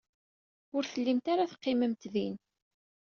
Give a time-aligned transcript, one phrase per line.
[0.75, 2.35] Ur tellimt ara teqqimemt din.